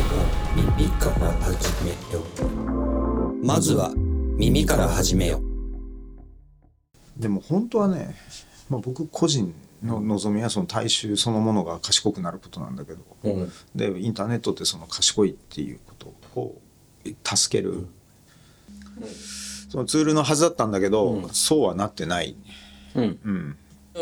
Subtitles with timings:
[0.00, 3.46] は耳から始めよう。
[3.46, 3.92] まずは
[4.38, 5.42] 耳から始めよ
[7.18, 7.20] う。
[7.20, 8.16] でも本当はね、
[8.70, 16.58] まあ、僕個人の望みはその大衆そのものが賢くなることなんだけど、うんでインターネットってその賢いっていうことを
[17.24, 17.86] 助ける、
[19.68, 22.36] そのツールのはずだったんだけど、そうはなってない。
[22.94, 23.18] うん。
[23.22, 23.56] うん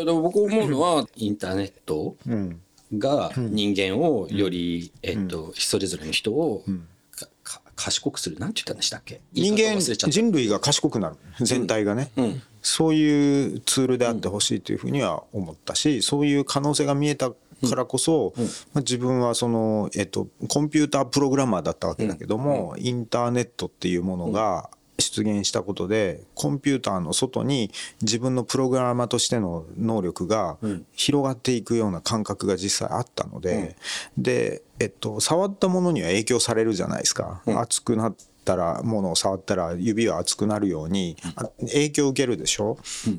[0.05, 2.61] でも僕思うのは、インターネットうん
[2.97, 6.63] が人間をより、えっと、それぞれの人を
[7.11, 8.39] かか賢くする。
[8.39, 9.19] なんて言ったんでしたっけ？
[9.33, 10.09] 人間言い方忘れちゃった。
[10.09, 11.17] 人類が賢くなる。
[11.41, 12.41] 全体がね、うん。
[12.61, 17.35] そういうツールであってほしいというふうには思ったしそういう可能性が見えたか
[17.75, 24.69] らこそ、まあ、自分はその、えっと、コンピュータープログラマーだったわけだけども、インターネットっていうものが
[24.99, 30.57] 出現したことでコンピューターの外に自分のプログラマーとしての能力が
[30.93, 33.75] 広がっていくような感覚が実際あったので、
[34.17, 37.41] で、えっと、触ったものには影響されるじゃないですか。
[37.45, 38.15] 熱くなっ
[38.47, 42.77] たらものを触ったら指は熱くなるようにあ影響を受けるでしょ、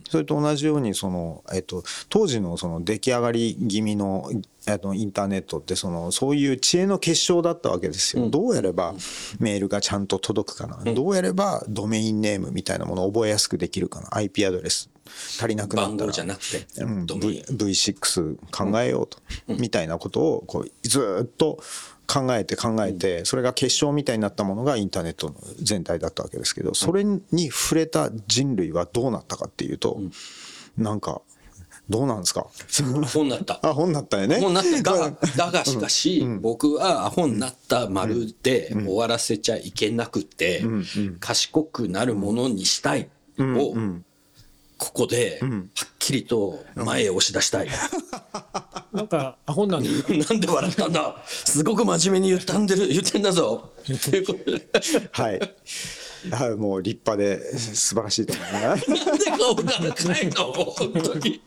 [0.09, 4.31] それと同じようにその、えっと、当時のその出来上がり気味の
[4.67, 8.95] えっとインターネットってそのそういう知恵の結晶だったわけですよ、どうやれば
[9.39, 14.89] メールがちゃんと届くかな、どうやればドメインネームみたいなものを覚えやすくできるかな？IP アドレス。
[15.39, 16.13] 足りなくなったら。
[16.13, 21.61] じゃなくて、うん、v ン V6 考えようと、みたいなことをこうずーっと
[22.11, 30.01] 考えて考えて、それが結晶みたいになったものがインターネットの全体だったわけですけどそれに触れた人類はどうなったかっていうと、
[30.77, 31.21] なんか
[31.89, 32.47] どうなんですか？
[33.03, 33.61] アホになった。
[33.67, 34.37] あ本になったよね。
[34.37, 34.93] アホになった。
[34.93, 40.65] が、 だがしかし、僕はアホになった丸で終わらせちゃいけなくて、
[41.21, 43.75] 賢くなるものにしたいを、
[44.79, 47.69] ここで、はっきりと前へ押し出したい。
[48.93, 53.71] なんかアホなんで なんで笑ったんだすごく真面目に言ったんでる、言ってんだぞ。
[55.13, 55.41] はい
[56.33, 58.61] はいもう立派で素晴らしいと思うね
[59.05, 60.53] なんで顔が赤いの？
[60.53, 61.41] 本当に。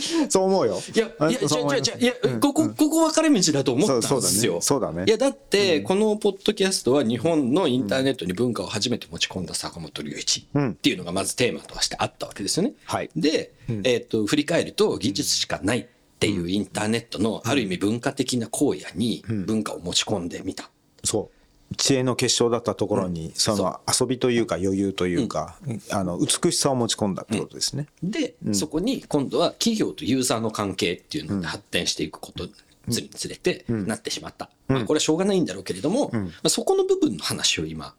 [0.28, 0.80] そう思うよ。
[0.94, 4.60] いや、いや、違そう違う違う、いや、ここ、ここ分かれ道だと思ったんですよ。
[4.60, 5.04] そうだね。
[5.06, 12.74] いや、だって、このポッドキャストは日本のインターネットに文化を初めて持ち込んだ坂本龍一っていうのがまずテーマとしてあったわけですよね。
[12.84, 13.10] はい。
[13.16, 13.52] で、
[13.84, 15.86] えっと、振り返ると技術しかないっ
[16.18, 20.70] ていうインターネットのある意味文化的な荒野に文化を持ち込んでみた。
[21.04, 21.37] そう
[21.76, 25.56] 知恵の結晶だったところに、その遊びというか余裕というか、
[25.90, 27.86] あの美しさを持ち込んだってことですね。
[28.02, 32.48] で、そこに今度は企業とユーザーの関係っていうので発展していくこと
[32.86, 34.48] につれてなってしまった。
[34.66, 37.94] まあこれはしょうがないんだろうけれども、まあそこの部分の話を今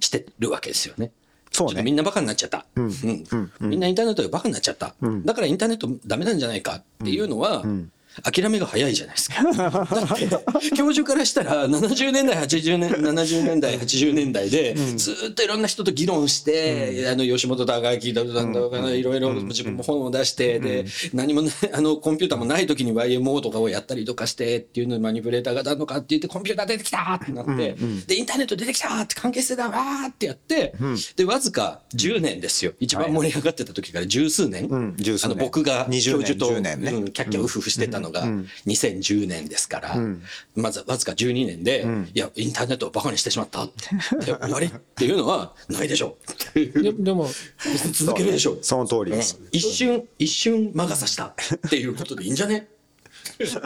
[0.00, 1.10] してるわけですよね。
[1.50, 1.82] そうね。
[1.82, 2.66] みんなバカになっちゃった。
[2.74, 2.92] うん。
[3.60, 4.94] みんなインターネットがバカになっちゃった。
[5.24, 7.64] だからインターネットダメなんじゃないかっていうのは、
[8.22, 9.42] 諦めが早いじゃないですか。
[9.42, 27.74] だって、教授からしたら、70年代、80年、70年代、80年代で、ずーっといろんな人と議論して、あの、吉本隆明だとか、いろいろ自分も本を出して、で、何もね、 あの、コンピューターもない時に YMO とかをやったりとかしてっていうのにマニピュレーターがなのかって言って、コンピューター出てきたってなって、
[28.06, 30.74] で、インターネット出てきたって関係性だわーってやって、
[31.16, 32.72] で、わずか10年ですよ。
[32.78, 34.64] 一番盛り上がってた時から十数年。
[34.66, 34.94] ん。
[34.98, 35.36] 十数年。
[35.36, 36.90] あの、僕が20教授と、年10年ね。
[36.92, 38.24] うんキャッキャウフフしてたのが
[38.66, 39.96] 2010年ですから、
[40.54, 41.84] まずわずか12年で、
[42.14, 46.16] いや、インターネットをバカにしてしまったって、で終わりっていうのはないでしょ
[46.54, 46.82] う。
[46.82, 47.28] ででも
[47.92, 48.58] 続けるでしょう。
[48.62, 49.40] その通りです。
[49.50, 51.34] 一瞬、一瞬魔が差したっ
[51.70, 52.68] ていうことでいいんじゃね？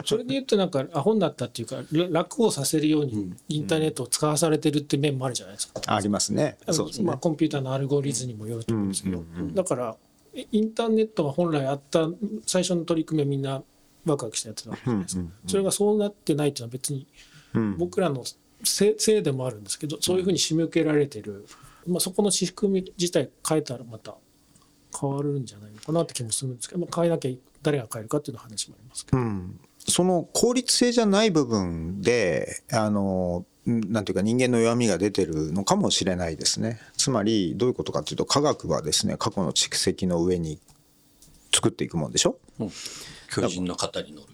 [0.05, 5.81] それで言うとなんかアホになったっていうから楽をさせるようにインターネットを使わされてるって面もあるじゃないですか。
[5.85, 6.57] ありますね。
[6.71, 7.21] そうですまあ、ね。
[7.21, 9.23] コンピューターのアルゴリズムにもよると思うんですけど、
[9.53, 9.95] だから
[10.33, 12.07] えインターネットが本来あった
[12.47, 13.61] 最初の取り組みはみんな
[14.11, 17.07] ワクワクしたやつなわけじゃないですか、それがそうなってないっていうのは別に
[17.77, 18.23] 僕らの
[18.63, 21.45] せせいでもあるんですけどそういうふうに仕向けられてる、
[21.87, 24.15] まあ、そこの仕組み自体変えたらまた
[24.99, 27.31] 変わるんじゃないのかなって気もするんですけど、まあ、変えなきゃ
[27.61, 29.21] 誰が変えるかっていうの話もありますけど、
[29.87, 36.79] その効率性じゃない部分で、あの、んなんていうか人間の弱みが出てるのかもしれないですね。
[36.97, 40.59] つまりどういうことかというと科学はですね過去の蓄積の上に
[41.53, 42.37] 作っていくもんでしょ？
[43.33, 44.27] 巨人の型に乗る。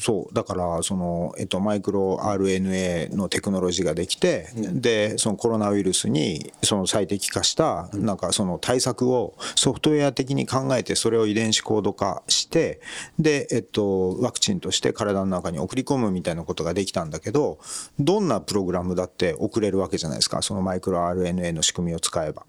[0.00, 0.34] そう。
[0.34, 12.80] だからその、えっと、マイクロ RNA のテクノロジーができて、でそのコロナウイルスにその最適化したなんかその対策をソフトウェア的に考えてそれを遺伝子コード化して
[13.18, 17.58] で、えっと、ワクチンとして体の中に送り込むみたいなことができたんだけど
[17.98, 20.42] どんなプログラムだって送れるわけじゃないですか？
[20.42, 22.46] そのマイクロ RNA の仕組みを使えば。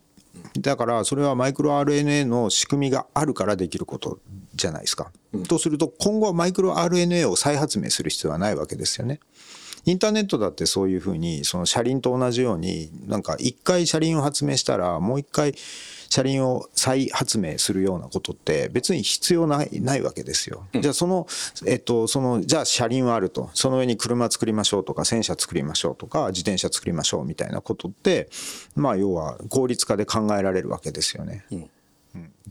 [0.59, 4.19] だからそれはマイクロ RNA の仕組みがあるからできること
[4.55, 5.11] じゃないですか。
[5.47, 9.19] とすると今後はマイクロ RNA を再発明する必要はないわけですよね。
[9.85, 15.55] インターネットだってそういうふうにその車輪と同じようになんか一回車輪を発明したらもう一回
[16.09, 20.65] 車輪を再発明するようなことって別に必要ないないわけですよ。
[20.73, 21.27] じゃあその、
[21.65, 23.49] えっと、その、じゃあ車輪はあると。
[23.53, 28.29] その上に車作りましょうとか、戦車作りましょうとか、自転車作りましょうみたいなことって、
[28.75, 31.45] まあ要は効率化で考えられるわけですよね。
[31.51, 31.69] うん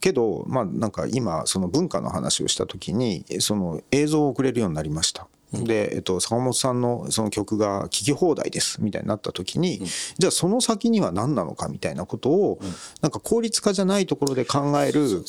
[0.00, 5.26] けど、まあ、なんか今その文化の話をした時にその映像を送れるようになりました。
[5.52, 9.82] で、えっと、坂本さんのその曲が聴き放題ですみたいになった時に、
[10.18, 12.60] じゃあその先には何なのかみたいなことを、
[13.00, 15.24] なんか効率化じゃないところで考える、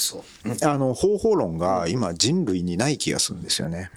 [0.63, 3.92] あの方法論が今人類にない気がするんですよね。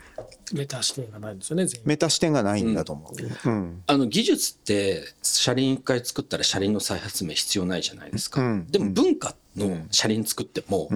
[0.52, 3.10] メタ視点がないんですよねメタ視点がないんだと思
[3.44, 10.88] う、うん、あの技術って車輪一回作ったら車輪の再発明必要ないじゃないですか、うん、でも文化の車輪作っても、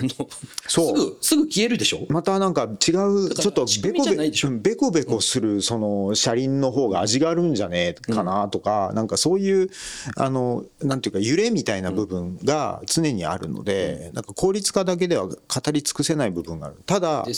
[0.00, 0.28] うん、あの
[0.68, 2.06] すぐすぐ消えるでしょ？
[2.08, 4.30] またなんか違うちょっとベコベ
[4.60, 9.68] ベコベコするその車輪の方が味があるんじゃねえかなとか、うん、なんかそういう
[10.16, 15.36] あのなんていうか揺れみたいな部分が常にあるので、うん、なんか効率化だけでは語
[15.72, 16.76] り尽くせない部分がある。
[16.86, 17.30] ただ、ね、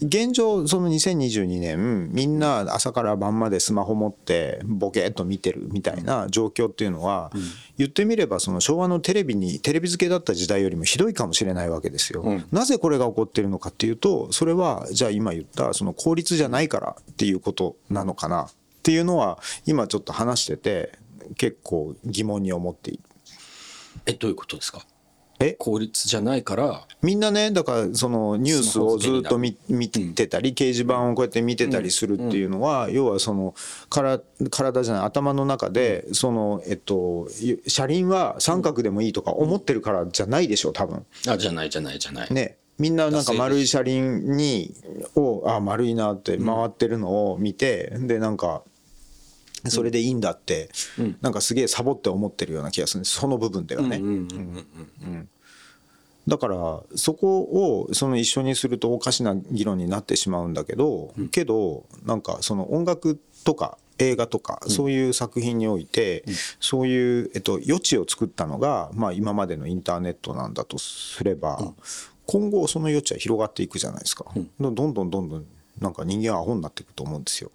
[0.00, 7.42] 現状その2022年みんな朝から晩までスマホ持ってボケっと見てるみたいな状況っていうのは、うん、
[7.78, 12.22] 言ってみればその昭和のテレビにテレビ付けだった時代よりもひどいかもしれないわけですよ。
[12.22, 18.52] うん、なぜこれが起こってるのかっていうとそれはじゃあ今言ったその効率じゃないからっていうことなのかなっ
[18.82, 20.92] ていうのは今ちょっと話してて
[21.36, 23.02] 結構疑問に思っている。
[24.06, 24.84] えどういうことですか？
[24.84, 24.93] え
[25.52, 33.54] 効率じゃないからみんなねだからそのニュースをずっと見見てたり、掲示板をこうやって見てたりするっていうのは、要はその
[33.90, 34.20] から
[34.50, 37.28] 体じゃない頭の中でそのえっと
[37.66, 41.04] 車輪は三角でもいいとか思ってるからじゃないでしょ多分。
[41.28, 42.32] あじゃないじゃないじゃない。
[42.32, 42.56] ね。
[42.78, 44.74] みんななんか丸い車輪に
[45.14, 48.62] をあ丸いなって回ってるのを見て、でなんか
[49.68, 54.00] それでいいんだって、うん、なんかすげえサボって思ってるような気がするその部分ではね。
[56.26, 66.24] だからそこをその一緒にするとおかしな議論になってしまうんだけど、うん、けどなんかその音楽とか映画とかそういう作品において、
[66.60, 71.74] そういう、えっと、余地を作ったのが、まあ、今までのインターネットなんだとすれば、
[72.26, 74.24] 今後その余地は広がっていくじゃないですか、
[74.58, 75.46] どんどんどんどん
[75.80, 77.50] なんか人間はアホになっていくと思うんですよ。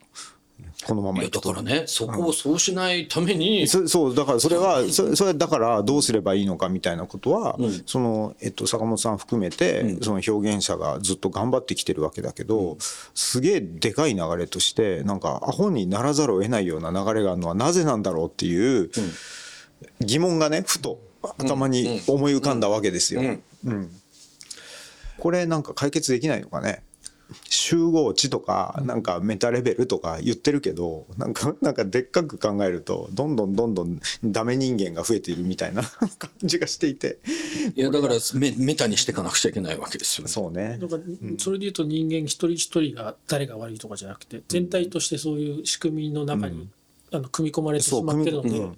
[0.85, 18.89] このままいだからねそこをそうしないために、そそうだからそれはそそれだからどうすればいいのかみたいなことは、うん、その、えっと、坂本さん含めて、うん、その表現者がずっと頑張ってきてるわけだけど、うん、すげえでかい流れとしてなんかアホにならざるを得ないような流れがあるのはなぜなんだろうっていう
[19.99, 20.99] 疑問がねふと
[21.37, 23.21] 頭に思い浮かんだわけですよ。
[23.65, 23.91] うん。
[25.19, 26.81] これなんか解決できないのかね？
[27.43, 35.83] 集合値とかなんかメタレベルとか言ってるけどなんか なんかでっかく考えるとどんどんどんどんダメ人間が増えているみたいな
[36.17, 37.19] 感じがしていて。
[37.75, 40.31] いやだからメメタにしていかなくちゃいけないわけですよね。
[40.31, 40.77] そうね。
[40.81, 41.03] だから
[41.37, 46.67] それでいうと人間一人一人が誰が悪いとかじゃなくて全体としてそういう仕組みの中に、
[47.11, 48.69] あの組み込まれてしまってるので、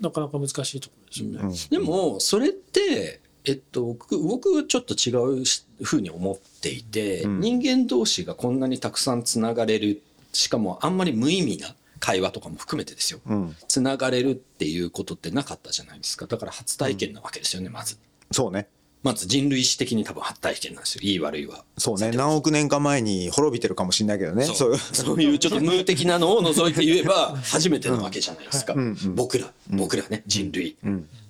[0.00, 1.78] なかなか難しいところですよね。
[1.78, 5.44] でもそれってえっと、僕僕はちょっと違う
[5.82, 10.00] ふうに思っていて、うん、人間同士がこんなにたくさんつながれる
[10.32, 16.26] しかもあんまり無意味な会話とかも含めてですよ、うん、つながれるっていうことってなかったじゃないですか。
[16.26, 17.98] だから初体験なわけですよね、まず。
[18.30, 18.66] そうね。
[19.02, 21.64] まず人類史的に多分初体験なんですよいい悪いは。
[21.76, 22.12] そうね。
[22.12, 24.44] 何億年か前に滅びてるかもしれないけどね。
[24.44, 24.76] そう。
[24.76, 25.22] そう。
[25.22, 29.52] いうちょっと無的なのを除いて言えば初めてなわけじゃないですか、うん、僕ら。
[29.70, 30.76] 僕らね人類、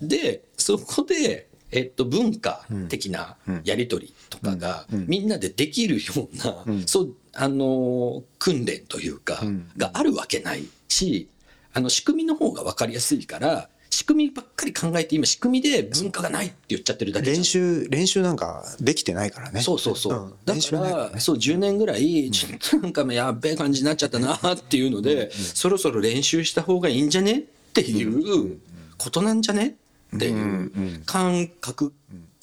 [0.03, 9.41] でそこでえっと、文化的なやり取りとかがみんなでできるような、そうあの訓練というか、
[9.77, 11.29] があるわけないし
[11.75, 19.61] あの仕組みの方が分かりやすいから仕組みばっかり考えて今仕組みで文化がないって言っちゃってるだけ練習練習なんかできてないからね。
[19.61, 27.43] そうそうそう、うん、だから、そう10年ぐらいちょっとなんかやっべえ感じになっちゃったなっていうので、そろそろ練習した方がいいんじゃねっ
[27.75, 28.59] ていう
[28.97, 29.77] ことなんじゃね
[30.15, 31.93] っていう感覚、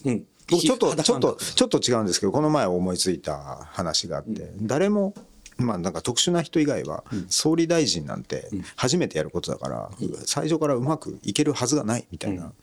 [0.05, 5.13] うん、僕ちょっとちょっとちょっと違うんですけどこの前思いついた話があって、誰も
[5.57, 9.89] まあなんか特殊な人以外は総理大臣なんて初めてやることだから
[10.25, 12.53] 最初からうまくいけるはずがないみたいな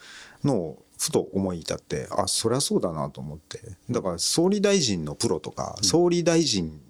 [0.44, 3.60] のをふと思い至ってあそりゃそうだなと思って。
[3.90, 6.80] だから総理大臣のプロとか総理大臣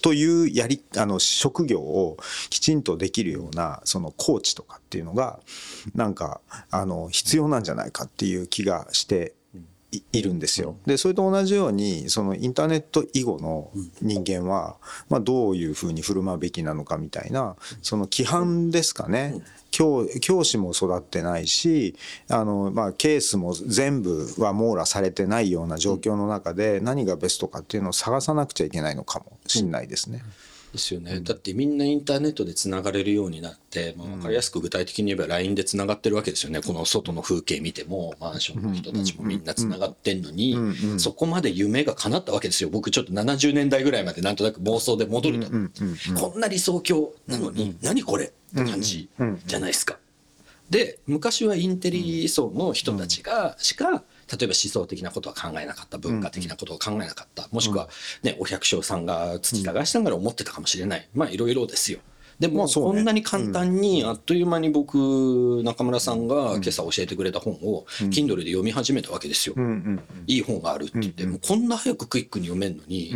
[0.00, 2.16] というやりあの職業を
[2.48, 5.40] きちんとできるようなそのコーチとかっていうのが
[5.94, 6.40] なんか
[6.70, 9.34] あの必要なんじゃないかっていう気がして
[9.92, 10.76] いいるんですよ。
[10.86, 14.76] でそれと同じようにそのインターネット以後の人間は、
[15.08, 19.42] まあ、どういうふうに振る舞うべきなのかみたいなその規範ですかね。
[19.70, 21.94] 教教師も育ってないし
[22.28, 30.22] あの、まあ、ケースも全部は網羅されてないような状況の中で何がベストかっていうのを探さなくちゃいけないのかもしれないですね。
[30.72, 36.60] ですよね、だってみんなインターネットでつながれるようになって、まあ、分かりやすく具体的に言えば LINE でつながってるわけですよね。
[36.60, 40.56] この外の風景見てもマンションの人たちもみんなつながってんのに、
[40.98, 42.70] そこまで夢が叶ったわけですよ。
[42.70, 45.50] 僕ちょっと70年代ぐらいまでなんとなく妄想で戻ると、
[46.20, 49.08] こんな理想郷なのに、何これって感じ
[49.46, 49.98] じゃないですか。
[50.70, 57.88] で昔はインテリ層の人たちがしか例えば思想的なことは考えなかった文化的なことを考えなかったもしくは
[58.22, 61.98] ねお百姓さんが土耕しながら思ってたかもしれないまあいろいろですよ。
[62.40, 69.54] でも、こんなに簡単に、あっという間に僕、中村さんが今朝教えてくれた本を、Kindle で読み始めたわけですよ。
[70.26, 73.14] いい本があるって言って、もうこんな早くクイックに読めんのに、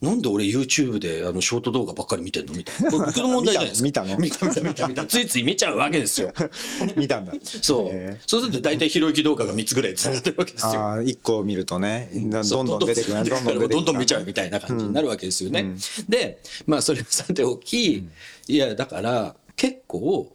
[0.00, 2.90] なんで俺 YouTube であのショート動画ばっかり見てんのみたいな。
[2.96, 3.84] 僕の問題じゃないですか。
[3.86, 4.16] 見たの？
[4.18, 5.04] 見た見た見た見た。
[5.04, 6.32] ついつい見ちゃうわけですよ。
[6.96, 7.32] 見たんだ。
[7.42, 8.18] そう。
[8.24, 10.70] そうすると大体ひろゆき動画が3つぐらい繋がってるわけですよ。
[10.80, 13.24] ああ、1個見るとね、どんどん出てくる。
[13.24, 15.74] どんどんどんどん見ちゃうみたいな感じになるわけですよね。
[16.08, 18.04] で、まあそれさておき、
[18.48, 20.32] いや、だから、結構、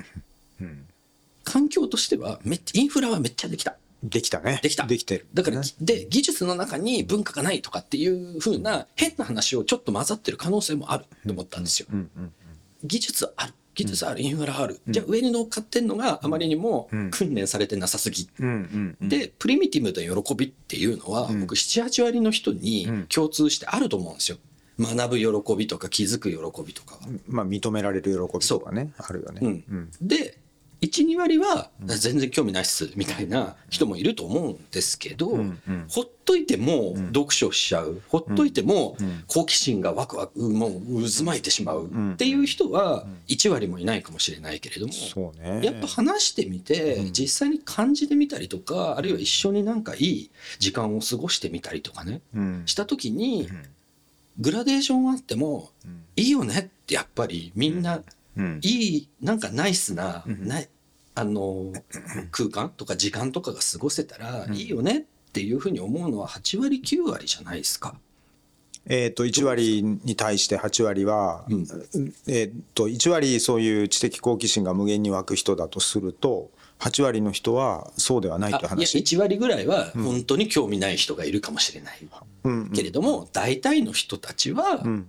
[1.43, 3.77] 環境としてはめインフラはめっちゃできた。
[4.03, 4.59] できたね。
[4.61, 4.85] できた。
[4.85, 5.25] できてる。
[5.33, 11.87] だから、で、技術の中に文化がないとかっていうふうな変な話をちょっと混ざってる可能性もあると思ったんですよ。
[12.83, 13.53] 技術ある。
[13.73, 14.79] 技術ある、インフラある。
[14.87, 18.29] じゃあ上に乗っかってんのがあまりにも訓練されてなさすぎ。
[19.01, 24.37] で、プリミティブな喜びっていうのは、僕7、8割の人に共通してあると思うんですよ。
[24.79, 27.01] 学ぶ喜びとか気づく喜びとかは。
[27.27, 29.63] まあ認められる喜びとかねあるよね。
[29.69, 30.37] うん、で
[30.81, 35.59] 12割は全然興味ないっすみたいな人もいると思うんですけど、うん。
[35.67, 52.21] うん、ほっといても読書しちゃう、ほっといても好奇心がワクワクもう渦巻いてしまうっていう人は1割もいないかもしれないけれども、ね、やっぱ話してみて実際に感じてみたりとかあるいは一緒になんかいい時間を過ごしてみたりとかね、
[52.65, 53.49] した時に、
[54.39, 55.69] グラデーションあっても
[56.15, 58.01] いいよねってやっぱりみんな、
[58.61, 60.61] いいなんかナイスな、な
[61.15, 61.71] あの
[62.31, 67.95] 空間とか時間とかが過ごせたらいいよねっていうふうに思うのは8割9割じゃないですか。
[68.87, 71.63] えー、と1割に対して8割は、うん、
[72.27, 78.95] えー、と1割そういう知的好奇心が無限に湧く人だとすると8割の人はそうではないって話？
[78.95, 81.99] いや1割ぐらいは本当に興味ない人がいるかもしれない、
[82.43, 85.07] うん、けれども大体の人たちは、うんうん、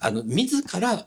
[0.00, 1.06] あの自ら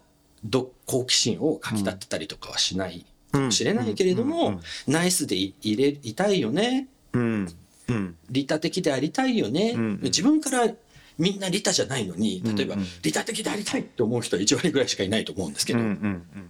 [0.86, 7.48] 好奇心をかきたてたりとかはしないかもしれないけれども、ナイスでい入れいたいよね、うん。
[7.90, 10.70] うん、利他的でありたいよね、うん、自分から
[11.18, 15.80] みんな利他じゃないのに例えば、利他的でありたいって思う人は1割ぐらいしかいないと思うんですけど、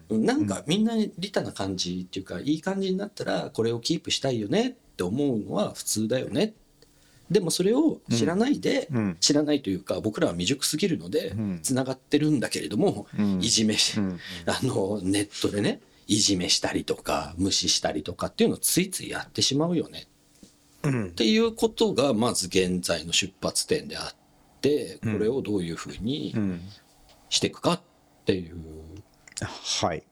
[0.09, 6.53] なんかみんな利他な感じっていうかいい感じになったらこれをキープしたいよねって思うのは普通だよね。
[7.29, 20.07] でもそれを知らないで、うん、知らないというか僕らは未熟すぎるのでつながってるんだけれども、うん、いじめし、うん、あのネットでねいじめしたりとか無視したりとかっていうのをついついやってしまうよね、
[20.83, 24.15] っていうことがまず現在の出発点であっ
[24.61, 26.35] てこれをどういうふうに
[27.29, 27.81] していくかっ
[28.25, 28.57] ていう。
[29.81, 30.03] はい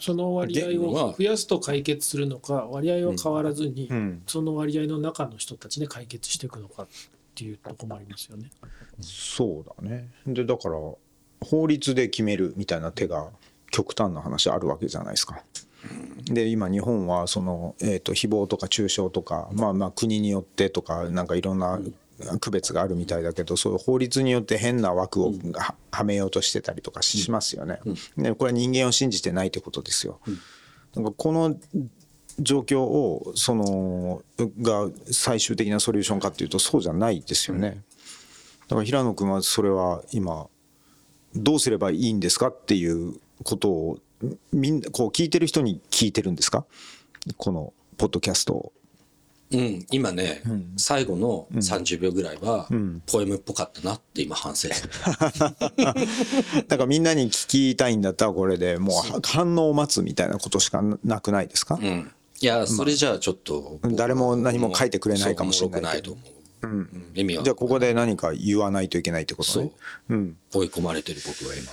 [0.00, 3.88] その割合を増やすと解決するのか割合は変わらずに、
[4.26, 6.86] その割合の中の人たちで解決していくのかっ
[7.36, 8.50] ていうとこもありますよね。
[9.00, 10.76] そうだねでだから
[11.40, 13.28] 法律で決めるみたいな手が
[13.70, 15.44] 極端な話あるわけじゃないですか。
[16.24, 21.78] で今日本はその、えーと、誹謗とか中傷とか、まあ、まあ国によってとかなんかいろんな
[22.40, 25.32] 区別があるみたいだけどそういう法律によって変な枠を
[25.90, 27.80] はめようとしてたりとかしますよね。
[28.16, 30.20] でこれは人間を信じてないってことですよ。
[30.94, 31.56] なんかこの
[32.40, 34.22] 状況をその
[34.60, 37.82] が最終的なソリューションかっていうとそうじゃないですよね。
[38.68, 40.48] だから平野君はそれは今
[41.34, 43.98] どうすればいいんですかっていうことを
[44.52, 46.64] みんなこう聞いてる人に聞いてるんですか？
[47.36, 48.72] このポッドキャストを。
[49.50, 52.68] うん、今ね、うん、最後の30秒ぐらいは、
[53.06, 54.90] ポエムっぽかったなって今反省する。
[56.68, 66.16] だからみんなに聞きたいんだったらこれでもう反応を待つみたいなことしかなくないですか、うん、いやそれじゃあちょっと、まあ、誰も何も書いてくれないかもしれないけど。
[66.60, 67.44] うん、意味は。
[67.44, 69.70] じゃあここで何か言わないといけないってことね。
[70.10, 71.70] う、うん、追い込まれてる僕は今。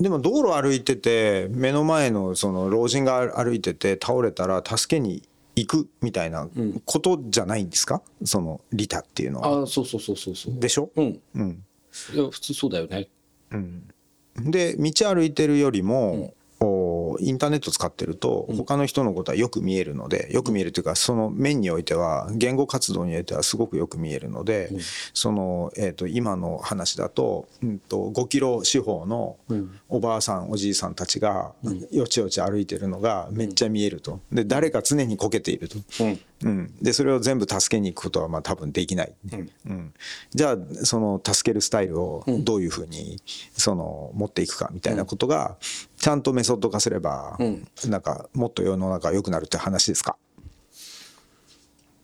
[0.00, 5.22] でも道路歩いてて目の前のその老人が歩いてて倒れたら助けに
[5.56, 6.48] いくみたいな
[6.84, 9.62] ことじゃないんですか、その利他っていうのは。
[9.62, 10.58] あそうそうそうそうそう。
[10.58, 11.20] でしょ、うん。
[11.34, 11.64] うん、
[12.14, 13.08] いや普通そうだよね。
[14.36, 16.34] で道歩いてるよりも、
[17.10, 24.70] おインターネット使ってると他の人のことはよく見えるのでよく見えるというかその面においては言語活動においてはすごくよく見えるので、
[25.14, 29.36] その、えー、と今の話だと,、うん、と5キロ四方の
[29.88, 31.52] おばあさんおじいさんたちが
[31.90, 34.20] よちよち歩いてるのがめっちゃ見えると。
[34.32, 35.78] で誰か常にこけていると。
[36.00, 39.14] うんうん、でそれを全部助けに行くことはまあ多分できない、
[39.66, 39.92] うん。
[40.30, 43.20] じゃあその助けるスタイルをどういうふうに
[43.52, 45.56] その持っていくかみたいなことが
[45.98, 47.38] ちゃんとメソッド化すれば
[47.86, 50.16] なんかもっと世の中良くなるって話ですか？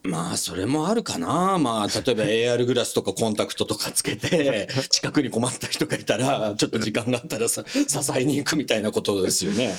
[0.03, 1.59] まあそれもあるかな。
[1.59, 9.75] まあ例えば AR グラスとかコンタクトとかつけて 近くに困った人がいたらちょっと時間があったらさ支えに行くみたいなことですよね。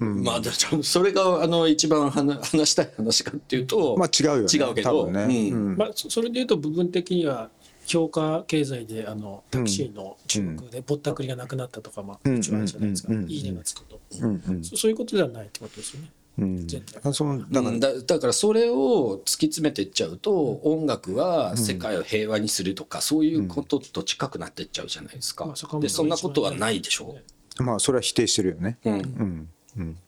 [0.00, 0.42] まあ
[0.82, 4.46] それがあの一番話話したい話かっていうとまあ違うよね。
[4.52, 5.50] 違うけど、ね。
[5.50, 5.76] うん。
[5.76, 7.50] まあ、そそれでいうと部分的には
[7.86, 13.18] 評価経済であのタクシーの中国でぼったくりがなくなったとか、まあ、一番じゃないですか、うん。
[13.18, 13.24] うん。
[13.24, 13.30] うん。
[13.30, 14.42] いいねがつくと、うん。
[14.48, 14.64] うん。
[14.64, 16.10] そそういうことではないってことですよね。
[16.36, 16.66] うん。
[17.12, 17.80] そのだからうん。
[17.80, 25.52] だだからそれを突き詰めていっちゃうと音楽は世界を平和にするとかそういうことと近くなっていっちゃうじゃないですか。
[25.80, 27.18] でそんなことはないでしょ、
[27.60, 28.78] まあそれは否定してるよね。
[28.84, 29.82] うん、うん。
[29.82, 29.98] うん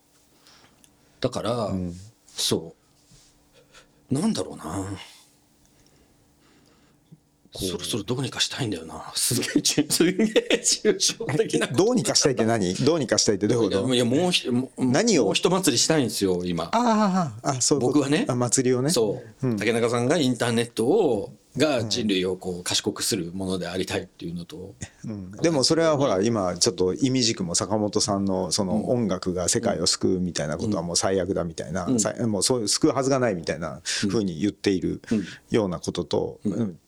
[1.19, 1.71] だから、
[2.27, 2.75] そ
[4.11, 4.13] う。
[4.13, 4.85] なんだろうな。
[7.55, 9.11] そろそろどうにかしたいんだよな。
[9.15, 12.75] すげえ抽すげえ抽象的などうにかしたいって何？
[12.75, 13.95] どうにかしたいってどういうこと？
[13.95, 15.25] いやもうひもう何を？
[15.25, 16.65] もう一祭りしたいんですよ今。
[16.65, 17.99] ああああそういうこと。
[17.99, 18.91] 僕はねあ祭りをね。
[18.91, 25.31] そう、竹中さんがインターネットをが人類をこう賢くするものでありたいっていうのと、うん。
[25.31, 35.01] でもそれはほら今ちょっと意味軸も坂本さんのその音楽が世界を救うみたいなことはもう最悪だみたいな、さいもうそういう救うはずがないみたいなふうに言っている
[35.49, 36.79] ようなことと、うん。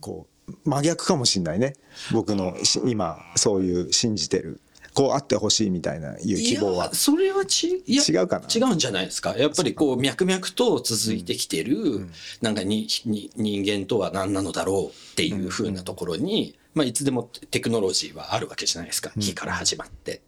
[0.00, 1.74] こう真逆かもしれないね。
[2.12, 4.60] 僕のし今そういう信じてる
[4.94, 6.86] こうあってほしいみたいないう希望は。
[6.86, 8.46] いやそれはち違うかな？
[8.54, 9.36] 違うんじゃないですか。
[9.36, 12.08] やっぱりこう脈々と続いてきてる、
[12.40, 19.12] なんかにに人間とは何なのだろうっていうふうなところに、まあ、いつでもテクノロジーはあるわけじゃないですか。
[19.18, 20.22] 火から始まって。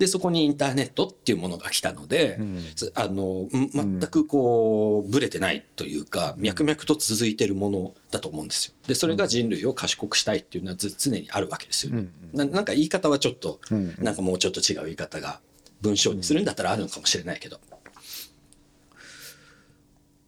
[0.00, 2.40] でそこにインターネットっていうものが来たので、
[2.74, 8.74] つあのん全くこうブレてないというか脈々と続いてるものだと思うんですよ。
[8.86, 12.08] でそれが人類を賢くしたいっていうのはず常にあるわけですよね。
[12.32, 13.60] ななんか言い方はちょっと、
[13.98, 15.40] なんかもうちょっと違う言い方が
[15.82, 17.60] 文章にするんだったらあるのかもしれないけど。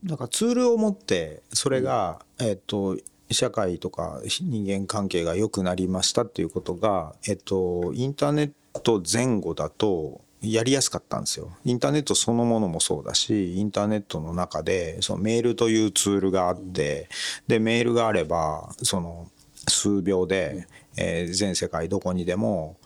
[0.05, 2.99] だからツールを持ってそれが、えっと
[3.31, 11.57] 社会とか人間関係が良くなりましたっていうことが、えっと、インターネット前後だとやりやすかったんですよ。
[11.65, 17.09] インターネットそのものもそうだしインターネットの中でそのメールというツールがあって
[17.47, 19.29] でメールがあればその
[19.69, 22.77] 数秒で、えー全世界どこにでも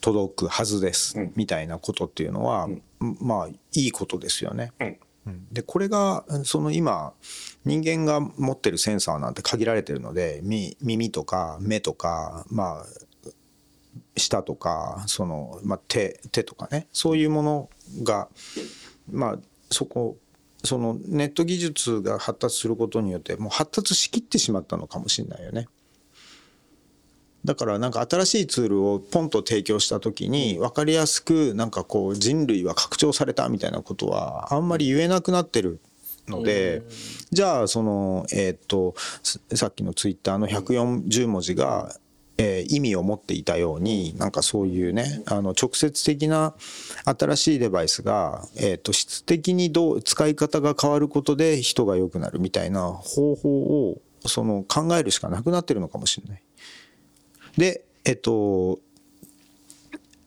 [0.00, 4.72] 届くはずです、みたいなことっていうのは、まあいいことですよね。
[4.80, 4.98] うん
[5.52, 7.12] でこれがその今
[7.64, 12.86] 人間が持ってるセンサーなんて限られてるのでみ耳とか目とかまあ
[14.16, 17.70] 舌とかその、まあ、手手とかねそういうもの
[18.02, 18.28] が
[19.10, 19.38] まあ
[19.70, 20.16] そこ
[20.64, 25.66] そのネット技術が発達することによってもう発達しきってしまったのかもしれないよね。
[27.44, 35.80] だからなんか新しいツールをポンと提供した時に分かりやすくなんかこう人類は拡張されたみたいなことはあんまり言えなくなってる
[36.28, 36.82] ので
[37.32, 41.96] じゃあそのえーっとすさっきのツイッターの140文字が
[42.38, 46.54] えー意味を持っていたようになんかそういうねあの直接的な
[47.04, 56.42] 新しいデバイスが、えー、と質的にどう使い方が変わることで人が良くなるみたいな方法をその考えるしかなくなってるのかもしれない。
[57.58, 58.78] でえっと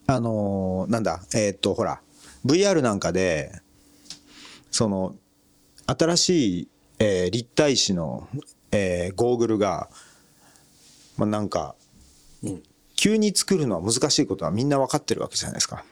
[0.08, 2.02] あのーなんだえっとほら
[2.46, 3.52] VR なんかで
[4.70, 5.16] その
[5.88, 6.68] 新しい、
[7.00, 8.28] え立体視の、
[8.72, 9.90] えゴーグルが、
[11.18, 11.76] まあ、なんか、
[12.96, 15.84] 急に作るのは難しいことはみんな分かってるわけじゃないですか。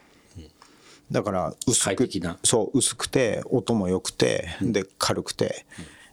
[1.10, 2.08] だから薄く
[2.42, 5.66] そう薄くて音も良くて、で軽くて、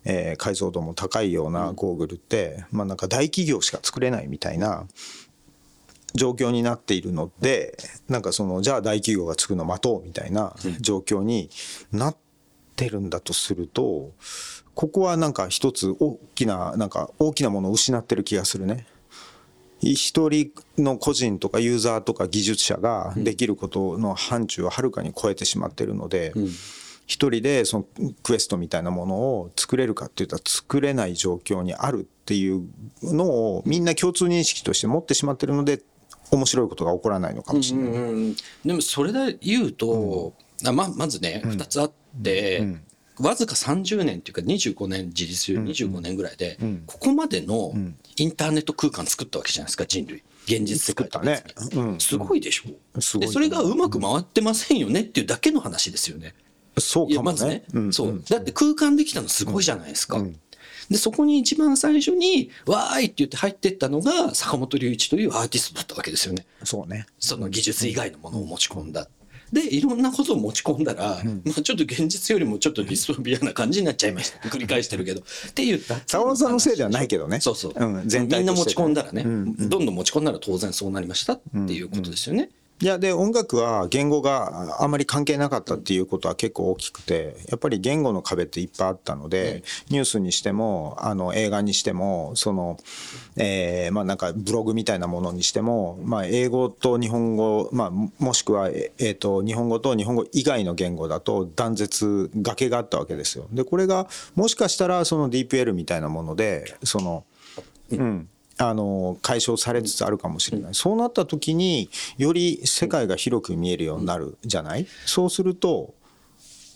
[0.04, 4.86] えー解像度も高いようなゴーグルって、まあなんか大企業しか作れないみたいな
[6.13, 7.77] 状況になっているので
[8.10, 11.49] なんかそのじゃあ大企業が作るの待とうみたいな状況に
[11.91, 12.17] なっ
[12.75, 14.12] てるんだとすると
[14.75, 18.86] ここはなんか一つ大きななんか大きなものを失ってる気がするね。
[19.81, 26.33] 一人の個人とかユーザーとか技術者ができることの範疇をはるかに超えてしまってるので、
[27.07, 27.85] 一人でその
[28.23, 32.63] クエストみたいなものを作れるかっていったら作れない状況にあるっていう
[33.01, 35.81] のをみんな共通認識として持ってしまってるので
[36.31, 37.91] 面白いことが起こらないのかもしれない。
[37.91, 40.33] うんうんでもそれで言うと、
[40.65, 41.91] あままずね2つあっ
[42.23, 42.65] て、
[43.21, 47.73] わずか30年っていうか25年自立25年ぐらいで、ここまでの
[48.17, 51.43] インターネット空間作ったわけじゃないですか人類現実世界とね。
[51.73, 51.99] うん。
[51.99, 56.34] すごいでしょ、でそれがうまく回ってませんよねっていうだけの話ですよね。
[56.77, 57.63] そうかもまずね。
[57.91, 58.23] そう。
[58.29, 60.23] だって空間できたのすごいじゃないですか。
[60.89, 66.45] でそこに一番最初に「わーい!」って言って入ってったのが坂本龍一というアーティストだったわけですよね。
[66.63, 67.05] そうね。
[67.17, 69.07] その技術以外のものを持ち込んだ。
[69.51, 74.39] でいろんなことを持ち込んだら、まあ、ちょっと現実よりもちょっとディストピアな感じになっちゃいました。
[74.49, 75.21] 繰り返してるけど。
[75.21, 77.39] っていう坂本 さんのせいではないけどね。
[77.41, 78.07] そうそう、うん。
[78.07, 82.49] 全体みんな持ち込んだらね、どんどん持ち込んだら当然そうなりましたっていうことですよね。
[82.81, 92.77] いやで音楽は言語があまり関係なかったっていうことは結構大きくてやっぱり言語の壁っていっぱいあったので、ニュースにしてもあの映画にしてもその、
[93.37, 103.45] えーまあなんかブログみたいなものにしても、まあ、英語と日本語、まあ、ももしくは、ええーと日本語と日本語以外の言語だと断絶崖があったわけですよ。
[103.51, 107.25] でこれがもしかしたらその DeepL みたいなものでその
[107.91, 108.29] うん、
[108.62, 115.93] あの解消されつつあるかもしれない、そうなった時により世界が広く見えるようになるじゃない、そうすると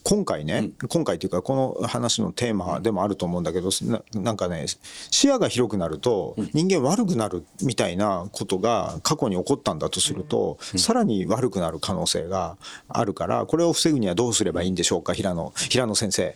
[0.08, 4.68] 今回ね、今回というかこの話のテーマでもあると思うんだけどななんかね
[5.10, 15.16] 視野が広くなると人間悪くなるみたいなことが過去に起こったんだとすると、さらに悪くなる可能性があるからこれを防ぐにはどうすればいいんでしょうか？
[15.16, 16.36] 平野平野先生。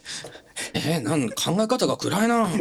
[0.74, 2.60] えー、なん考え方が暗いな い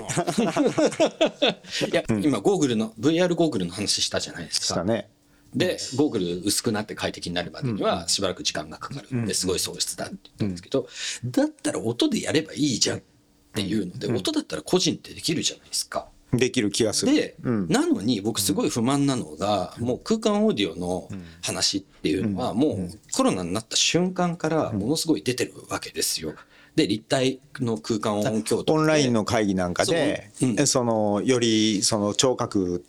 [1.92, 4.66] や、今ゴーグルの VR ゴーグルの話したじゃないですか。
[4.66, 5.08] したね。
[5.54, 10.88] でゴーグル薄くなって快適になるまでにはしばらく時間がかかるんですごい喪失だって言ったんですけど、
[11.24, 13.02] だったら音でやればいいじゃんっ
[13.54, 16.08] ていうので、音だったら個人ってできるじゃないですか。
[16.32, 17.14] できる気がする。
[17.14, 21.08] で、なのに僕すごい不満なのが、もう空間オーディオの
[21.42, 26.34] 話っていうのはもうコロナになった瞬間からものすごい出てるわけですよ。
[26.76, 30.50] で立体の空間音響とオンラインの会議なんかで、そう。
[30.50, 30.60] うん。
[30.60, 32.84] えそのよりその聴覚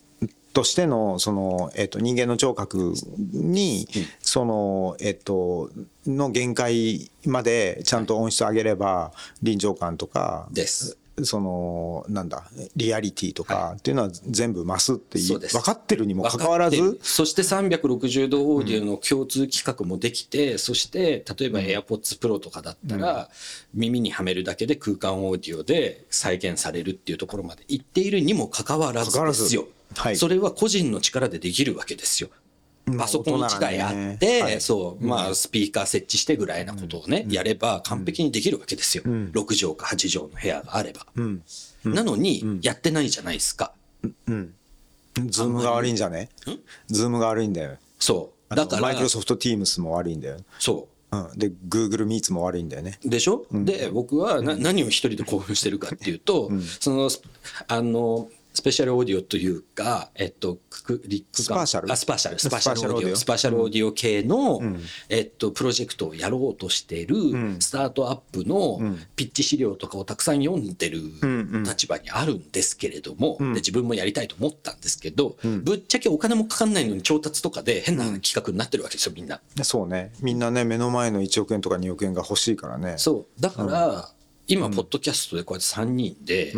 [0.54, 2.94] としてのその、えっと人間の聴覚
[3.34, 3.88] に、
[4.20, 5.70] その、えっと
[6.08, 10.98] の限界までちゃんと音質上げれば臨場感とかです。
[11.22, 12.46] そのなんだ
[12.78, 15.58] リアリティとかっていうのは全部増すっていそうです。
[15.58, 16.98] 分かってるにもか分かわらず？
[17.04, 23.30] そして360度オーディオの共通規格もできて、そして例えば AirPods Pro とかだったら、
[23.74, 29.44] 耳にはめるだけで空間オーディオで再現されるっていうところまで行っているにもかかわらずかかわらず。
[29.44, 29.68] ですよ。
[29.96, 30.16] はい。
[30.16, 32.30] それは個人の力でできるわけですよ。
[32.98, 34.62] パソコン1台あって、はい。
[34.62, 39.04] そう、まあ、スピーカー設置してぐらいなことをね、やれば完璧にできるわけですよ。
[39.04, 41.06] 6畳か8畳の部屋があれば。
[41.84, 43.74] なのに、やってないじゃないですか。
[45.28, 46.30] ズームが悪いんじゃね？
[46.88, 47.78] ズームが悪いんだよ。
[48.00, 48.56] そう。
[48.56, 51.18] だから、マイクロソフト Teams も悪いんだよ、そう。
[51.18, 53.00] うん、で Google Meets も悪いんだよね。
[53.04, 57.22] でしょ、で僕はな何を一人で興奮してるかっていうと、そのス
[57.68, 61.13] あのスペシャルオーディオというか、えっと、くくり spatial？
[61.13, 61.26] あ spatial。spatial audio。
[61.32, 64.62] ス spatial audio 系の、
[65.08, 67.16] えっと、プロジェクトをやろうとしている
[67.62, 68.80] スタートアップの
[69.16, 71.00] ピッチ資料とかをたくさん読んでる
[71.64, 79.40] 立場にあるんですけれども、で自分もやりたいと思ったんですけど、ぶっちゃけお金もかかんないのに調達とかで変な企画になってるわけですよみんな。
[79.64, 80.12] そうね。
[80.22, 82.96] みんなね目の前の1億円とか2億円が欲しいからね。
[82.98, 83.42] そう。
[83.42, 84.10] だから、
[84.50, 86.54] 今ポッドキャストでこうやって3人で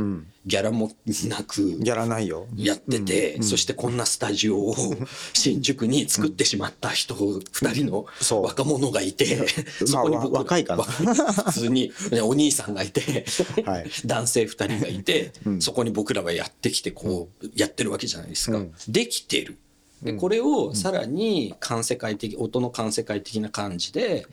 [0.46, 0.92] ギャラも
[1.28, 2.48] なくやらないよ。
[2.56, 4.76] やってて、そしてこんなスタジオを
[5.34, 8.06] 新宿に作ってしまった人2人の
[8.42, 9.46] 若者がいて、
[9.86, 10.84] そこに僕若いかな。
[10.84, 13.26] 普通にねお兄さんがいて、
[13.66, 13.92] はい。
[14.06, 18.66] 男性2人がいて、そこに僕らはやってきてこうやってるわけじゃないですか。
[18.88, 19.58] できてる。
[20.02, 24.26] でこれをさらに環世界的音の環世界的な感じで、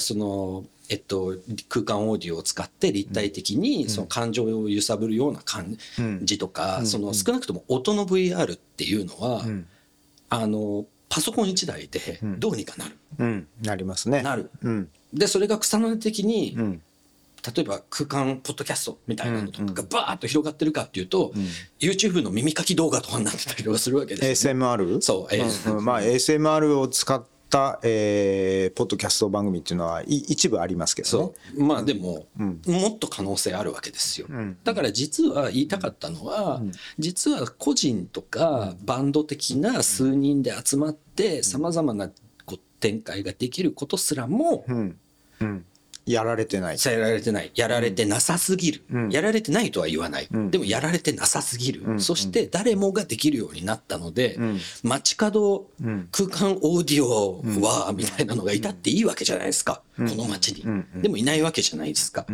[0.00, 1.34] そのえっと、
[1.68, 5.76] 空間オーディオを使って立体的にその感情を揺さぶるような感
[6.22, 9.44] じとか、その少なくとも音の VR っていうのは、
[10.28, 12.96] あのパソコン1台でどうにかなる。
[13.18, 13.46] うん。
[13.62, 14.22] なりますね。
[14.22, 14.50] なる。
[14.62, 14.88] うん。
[15.12, 16.82] でそれが草の根的に、ん。
[17.54, 21.32] 例えば空間ポッドキャストみたいなのとかがバーッと広がってるかっていうと、
[21.78, 24.60] YouTube の耳かき動画とかになってたりとかするわけですよ、ね。
[24.60, 25.00] ASMR?
[25.02, 25.78] そう、えーうん。
[25.78, 25.84] うん。
[25.84, 27.22] まあ ASMR を使っ
[27.54, 31.64] た、えーポッドキャスト番組っていうのはい一部ありますけどね。
[31.64, 34.26] まあでも、もっと可能性あるわけですよ、
[34.64, 36.62] だから実は言いたかったのは、
[36.98, 42.10] 実は個人とかバンド的な数人で集まってさまざまな
[42.80, 44.98] 展開ができることすらも、うん。
[45.40, 45.66] うん
[46.06, 46.76] やられてない。
[46.84, 47.50] やられてない。
[47.54, 48.82] やられてなさすぎる。
[49.10, 50.28] やられてないとは言わない。
[50.50, 52.00] でもやられてなさすぎる。
[52.00, 54.38] そして誰もができるようになったので、
[54.82, 55.68] 街角
[56.12, 59.82] 空間オーディオは、みたいなのがいたっていいわけじゃないですか。
[59.96, 60.64] この街に。
[61.02, 62.26] でもいないわけじゃないですか。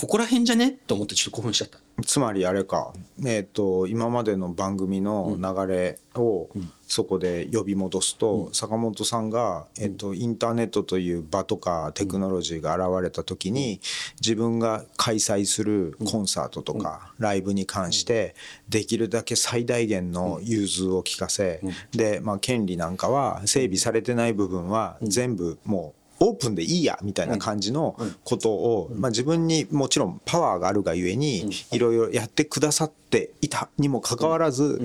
[0.00, 0.70] ここら辺じゃね？
[0.86, 1.78] と思ってちょっと興奮しちゃった。
[2.02, 2.94] つまりあれか、
[3.26, 6.48] えー、と今までの番組の流れを
[6.86, 13.80] そこで呼び戻すと、坂本さんが、えー、とインターネットという場とかテクノロジーが現れた時に
[14.22, 18.34] 自分が開催するコンサートとかライブに関して
[18.70, 21.60] できるだけ最大限の融通を利かせ
[21.92, 34.82] で、まあ、権利なんかは整備されてない部分は全部もうオープンでいいやみたいな感じのことを、まあ、自分にもちろんパワーがあるがゆえにいろいろやってくださっていたにもかかわらず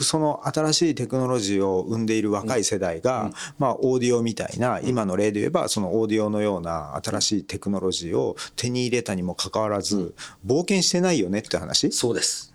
[0.00, 10.14] その新しいテクノロジーを生んでいる若い世代が、まあ、オーディオみたいな今の例で言えばそのオーディオのような新しいテクノロジーを手に入れたにもかかわらず
[10.46, 11.92] 冒険してないよねって話？
[11.92, 12.50] そうです。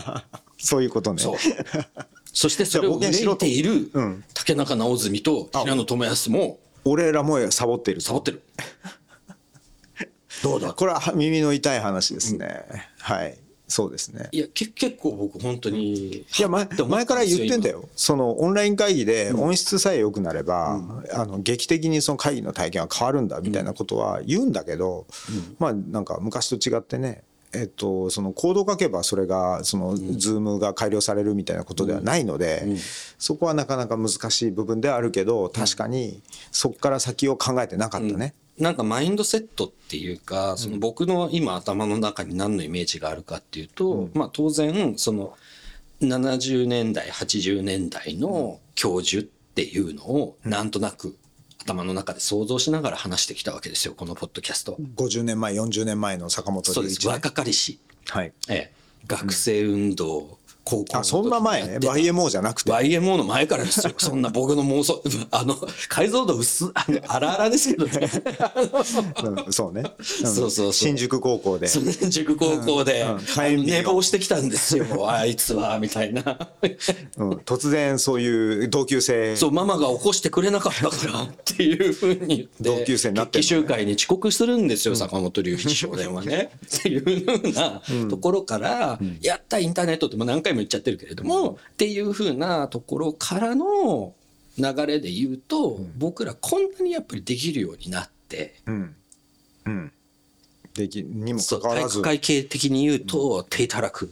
[0.58, 1.22] そういうことね。
[2.32, 3.90] そしてそれを憂いている
[4.34, 6.58] 竹中直澄と平野智康も
[6.90, 7.98] 俺らもサボってる。
[7.98, 8.42] とサボってる。
[10.42, 10.72] どうだ？
[10.72, 12.64] これは耳の痛い話ですね、
[12.98, 13.38] はい。
[13.68, 14.28] そうですね。
[14.32, 17.88] いやけ結構僕本当にいや前前から言ってんだよ。
[17.94, 20.80] そのオンライン会議で音質さえ良くなれば、
[21.12, 25.06] あの劇的にその会議の体験は変わるんだみたいなことは言うんだけど、
[25.60, 32.76] まあなんか昔と違ってねえっと、そのコードを書けばそれがそのズームが改良されるみたいなことではないので、
[33.18, 38.34] そこはなかなか難しい部分ではあるけど確かにそこから先を考えてなかったね。
[38.58, 45.34] なんかマインドセットっていうか、その僕の今頭の中に何のイメージがあるかっていうと、まあ当然、その
[46.02, 51.16] 70年代、80年代の教授っていうのをなんとなく
[51.70, 54.78] 頭の中で想像しながら話してきたわけですよ、このポッドキャストは。
[54.96, 56.96] 50年前40年前の坂本そうです。
[56.96, 57.78] 龍一ね若かりし。
[58.08, 58.72] はいええ。
[59.06, 61.66] 学生運動、高校のあそんな前？
[61.66, 63.92] ね YMO じゃなくて？YMO の前からですよ。
[63.98, 65.56] そんな僕の妄想、 あの、
[65.88, 68.10] 解像度薄、あの、荒々ですけどね。
[69.46, 69.82] うんそうね、
[70.24, 70.72] うんそうそう。
[70.72, 71.66] 新宿高校で。
[71.68, 73.20] その塾高校で、うんうん
[73.66, 76.50] 寝坊してきたんですよ、あいつは、みたいな。
[77.16, 79.36] うん突然そういう同級生。
[79.36, 83.42] そう、ママが起こしてくれなかったからっていうふうに言って、同級生になってね。
[83.42, 86.50] 集会に遅刻するんですよ、坂本龍一少年はね。
[86.66, 87.02] っていう
[87.40, 94.14] ふうなところから、やったインターネットってもう何回も言っちゃってるけれども、っていうふうなところからの
[94.58, 98.96] 流れで言うと、僕らこんなにやっぱりできるようになって、うん。
[99.66, 99.92] うん。
[100.74, 102.02] できにもかかわらず。
[102.02, 104.10] 体育会系的に言うと、低たらく。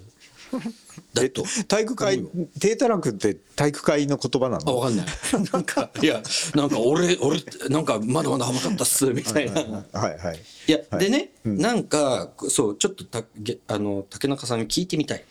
[1.14, 1.44] だと。
[1.66, 2.24] 体育会
[2.58, 4.76] 低たらくって体育会の言葉なあ、の？
[4.78, 5.06] わかんない。
[5.52, 6.22] なんか、いや、
[6.54, 9.60] なんか俺、俺、なんかまだまだ甘かったっす、みたいな。
[9.92, 10.40] はいはい。
[10.66, 15.24] いや、でね、なんか、そう、ちょっとた、げあの、竹中さんに聞いてみたい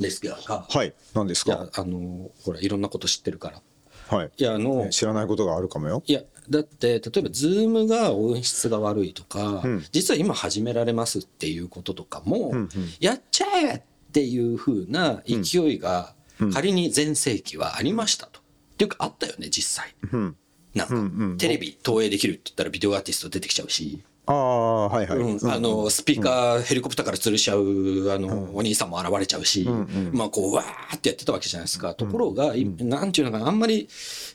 [0.00, 0.94] んですが、はい。
[1.14, 3.62] 何ですいやか、あの、ほら、いろんなこと知ってるから。
[4.08, 4.30] はい。
[4.36, 6.02] いや、あの、知らないことがあるかもよ。
[6.06, 12.52] いや、だって、例えば、ズームが音質が悪いとか、実は今始められますっていうこととかも、
[12.98, 13.82] やっちゃえっ
[14.12, 16.14] ていう風な勢いが、
[16.52, 18.40] 仮に全盛期はありましたと。
[18.40, 18.42] っ
[18.78, 19.94] ていうか、あったよね、実際。
[20.16, 20.36] ん。
[20.74, 25.50] なんか、テレビ投影できるって言ったらビデオアーティスト出てきちゃうし、ああはいはい、うん。
[25.50, 29.68] あのスピーカーヘリコプターから吊るしちゃうあの、お兄さんも現れちゃうし、
[30.12, 33.88] まあこうわーってやってたわけじゃないですか、ところが、いなんていうのかなあんまり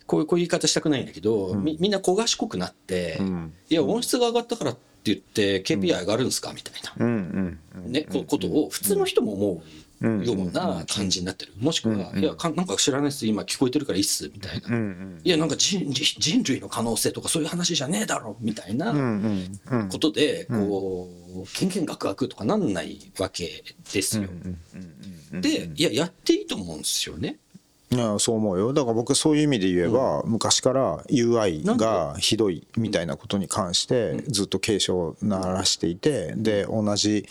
[0.06, 3.22] こういう言い方したくないんだけど、みみんな焦がしこくなって、
[3.70, 6.52] いや音質が上がったからって言って KPI 上がるんですか？
[6.54, 7.06] みたいな、
[7.86, 9.64] ね、こことを普通の人も思う
[10.06, 11.54] ような感じになってる。
[11.58, 14.78] もしくは、いやか、なんか知らないっす、今聞こえてるからいいっす、みたいな。
[15.24, 18.94] いや、なんか人人人類の可能性とかそういう話じゃねえだろ、みたいな
[19.90, 21.10] ことで、こ
[21.46, 23.64] う、けんけんがくがくとかなんないわけ
[23.94, 24.30] ですよ。
[25.32, 27.40] で、いや、やっていいと思うんですよね。
[27.92, 28.74] いやそう思うよ。
[28.74, 37.26] だから僕そういう意味で言えば、昔から UI がひどいみたいなことに関してずっと警鐘を鳴らしていてで同じ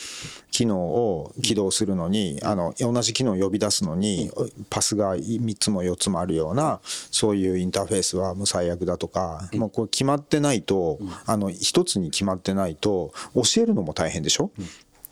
[0.53, 4.31] 機能を起動するのにあの同じ機能を呼び出すのに
[4.71, 14.51] パスが3つも4つもあるようなそういうインターフェースはもう最悪だとか、もうこれ決まってないとあの一つに決まってないと教えるのも大変でしょ、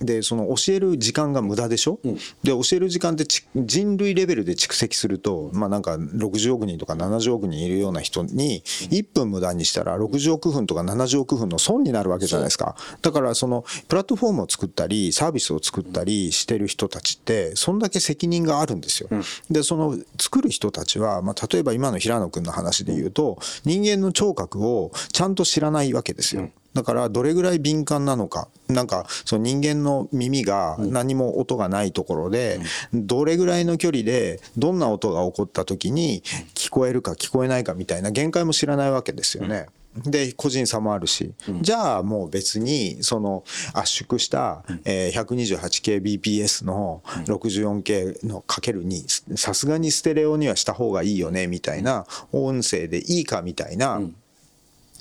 [0.02, 1.98] でその教える時間が無駄でしょ、
[2.42, 12.76] で教える時間ってち人類レベルで蓄積すると、まあ、なんか60億人とか70億人いるような人に1分無駄にしたら60億分とか70億分の損になるわけじゃないですか。
[13.00, 19.08] だからそのプラットフォームを作ったりサービスを作ったりしてる人たちってそんだけ責任があるんですよ。
[19.50, 26.50] でその作る人たちは、まあ、例えば今の平野君の話で言うと人間の聴覚をちゃんと知らないわけですよ。
[26.74, 28.48] だからどれぐらい敏感なのか。
[28.68, 32.58] なんかその人間の耳が何も音がないところで
[32.94, 36.22] どれぐらいの距離でどんな音が起こった時に
[36.54, 39.66] 聞こえるか聞こえないかみたいな限界も知らないわけですよね。
[40.06, 54.00] で個人差もあるし、じゃあもう別にその圧縮した、えー 128kbps の 64K のかける2さすがにステレオにはした方がいいよねみたいな音声でいいかみたいな、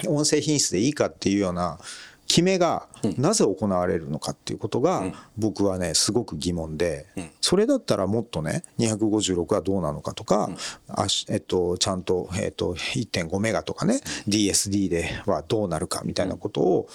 [0.07, 1.79] 音声品質でいいかっていうような
[2.27, 2.87] 決めが
[3.17, 5.03] なぜ行われるのかっていうことが
[5.37, 7.07] 僕はねすごく疑問で
[7.41, 10.49] それだったらもっとね256はどうなのかとか
[10.87, 16.87] あしえっとちゃんとえっと1.5メガとかね DSD ではどうなるかみたいなことを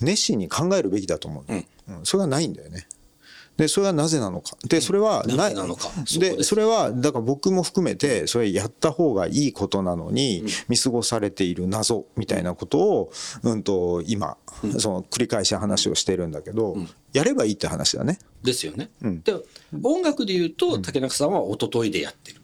[0.00, 1.66] 熱心に考えるべきだと思う、うん、
[2.04, 2.86] それがないんだよね。
[3.56, 4.56] でそれはなぜなのか。
[4.66, 5.90] でそれはなぜなのか。
[6.18, 13.12] でそれはだから僕も含めてそれやった方がいいことなのに見過ごされている謎みたいなことを
[13.42, 13.62] うん。
[13.62, 14.36] と今
[14.78, 16.76] その繰り返し話をしてるんだけど
[17.12, 18.18] やればいいって話だね。
[18.42, 18.90] ですよね。
[19.00, 19.34] で
[19.82, 22.40] 音楽で言うと竹中さんは一昨日でやってる。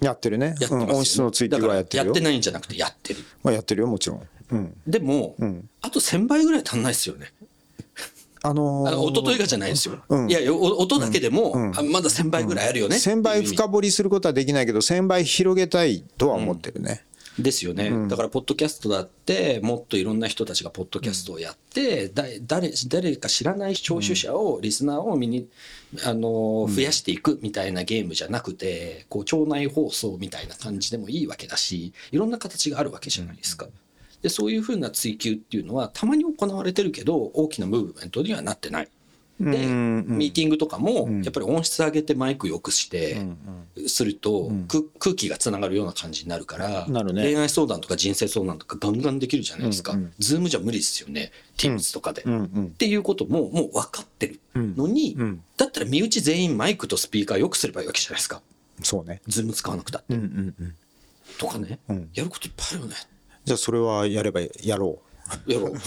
[0.00, 0.54] やってるね。
[0.60, 0.84] やってますよね。
[0.84, 0.96] うん。
[0.96, 3.20] 音質の追求はやってるやってないんじゃなくてやってる。
[3.42, 4.22] まあやってるよもちろん。
[4.50, 4.76] うん。
[4.86, 5.34] でも、
[5.80, 7.32] あと1000倍ぐらい足んないですよね。
[8.46, 9.98] あのーあの一昨日がじゃないですよ。
[10.08, 10.30] うん。
[10.30, 12.96] いや音だけでも、あまだ1000倍ぐらいあるよね。
[12.96, 13.56] 1000う意味。
[13.56, 17.04] 深掘りすることはできないけど1000倍広げたいとは思ってるね。
[17.38, 25.46] ですよね、だからポッドキャストだってもっといろんな人たちがポッドキャストをやって、だ誰誰か知らない聴取者を、リスナーを見に
[26.04, 33.66] あの増やしていくみたいなゲームじゃなくてこう町内放送みたいな感じでもいいわけだしいろんな形があるわけじゃないですか。
[34.22, 38.88] でそういうふうな追求っていうのはたまに行われてるけど大きなムーブメントにはなってない。
[39.38, 43.18] でミーティングとかもやっぱり音質上げてマイク良くして
[43.86, 51.32] するとく空気がつながるような感じになるから恋愛相談とか人生相談とかガンガンできるじゃないですか、 Zoom じゃ無理ですよね。
[51.58, 55.18] Teams とかで、っていうことももう分かってるのに、
[55.58, 58.40] だったら身内全員マイクとスピーカーよくすればいいわけじゃないですか。
[58.82, 59.20] そうね。
[59.26, 60.16] Zoom 使わなくたって、
[61.38, 61.78] とかね、
[62.14, 62.94] やることいっぱいあるよね
[63.46, 64.98] じゃあそれはやればやろ
[65.46, 65.52] う。
[65.52, 65.78] やろう。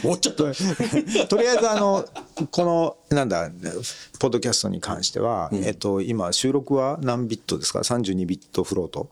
[0.00, 0.44] 終わっちゃった。
[1.28, 2.04] とりあえずあの
[2.50, 3.50] このなんだ
[4.18, 9.10] ポッドキャストに関しては、えっと今収録は何ビットですか？32ビットフロート。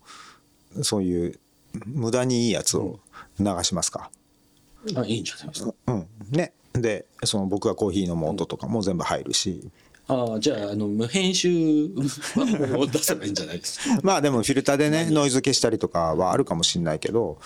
[0.82, 1.38] そういう
[1.86, 2.98] 無駄にいいやつを
[3.38, 4.10] 流しますか、
[4.96, 5.74] あいいんじゃないですか。
[5.86, 6.06] うん。
[6.30, 6.52] ね。
[6.72, 9.70] でその僕がコーヒー飲む音とかも全部入るし
[10.12, 11.88] ああじゃああの無編集
[12.34, 12.44] は
[12.76, 14.00] もう出せばいいんじゃないですか？
[14.02, 17.38] まあでもフィルターでねノイズ消したりとかはあるかもしれないけど、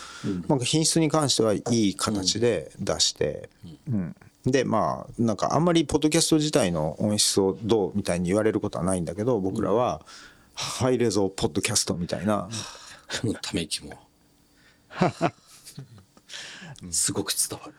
[0.49, 3.51] まあ、品質に関してはいい形で出して、
[3.89, 4.17] うん。
[4.47, 10.05] でまあなんかあんまりポッドキャスト自体の音質をどうみたいに言われることはないんだけど僕らは
[10.55, 12.49] ハイレゾポッドキャストみたいな。
[13.43, 13.99] ため息も。
[16.91, 17.75] すごく伝わる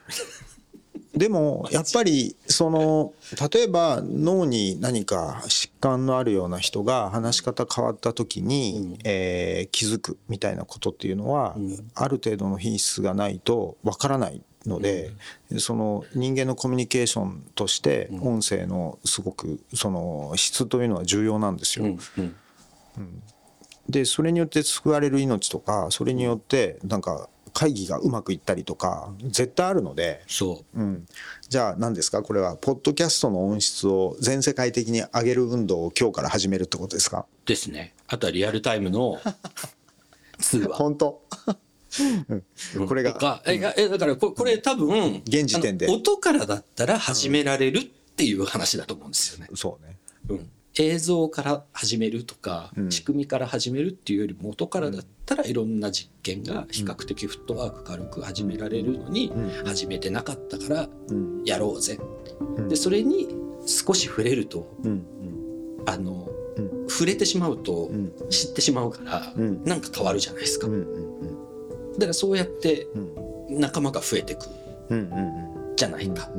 [1.16, 3.14] でもやっぱりその
[3.50, 11.56] 例えば脳に何か疾患のあるような人が話し方変わった時に、えー気づくみたいなことっていうのは、
[11.94, 15.12] ある程度の品質がないとわからないので、
[15.58, 21.96] その人間のコミュニケーションとして音声のすごくその質というのは重要なんですよ。
[23.88, 30.22] でそれによって救われる命とかそれによってなんか会議がうまくいったりとか絶対あるので。
[30.26, 30.78] そう。
[30.78, 31.06] うん、
[31.48, 32.22] じゃあ何ですか？
[32.22, 37.24] これはポッドキャストの音質を全世界的に上げる運動を今日から始めるってことですか？
[37.46, 37.94] ですね。
[38.08, 39.18] あとはリアルタイムの
[40.38, 40.76] 通話。
[40.76, 41.22] 本当？
[42.86, 45.86] これがとかえいやえだからここれ多分現時点で。
[45.88, 47.82] 音からだったら始められるっ
[48.16, 49.48] ていう話だと思うんですよね。
[49.54, 49.96] そうね。
[50.28, 59.32] うん映像から始めるとか、仕組みから始めるっていうよりも音からだったらいろんな実験が比較的フットワーク軽く始められるのに、
[59.64, 60.88] 始めてなかったから
[61.44, 61.98] やろうぜ、
[62.68, 63.28] でそれに
[63.66, 64.68] 少し触れると、
[65.86, 66.28] あの、
[66.88, 67.90] 触れてしまうと
[68.30, 69.32] 知ってしまうから、
[69.64, 72.86] なんか変わるじゃないですか、だからそうやって
[73.48, 74.46] 仲間が増えてく
[75.76, 76.30] じゃないか、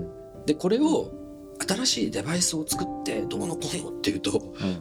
[0.46, 1.12] でこれを
[1.66, 4.32] 新しいデバイスを作ってどうのこうのっていうと、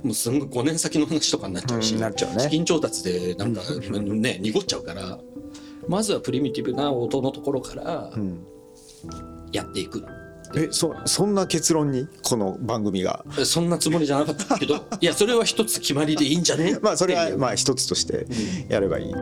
[0.03, 2.41] もうすんごい5年先の話とかになっちゃうし、うんなっちゃうね。
[2.45, 5.19] 資金調達でなんかね濁っちゃうから
[5.89, 8.11] まずはプリミティブな音のところから
[9.53, 10.05] やっていく、
[10.57, 12.09] えそそんな結論に？
[12.23, 13.25] この番組が。
[13.45, 16.79] そんなつもりじゃなかったけどいやそれは一つ決まりでいいんじゃね？
[16.83, 18.27] まあそれはまあ一つとして
[18.69, 19.13] やればいい。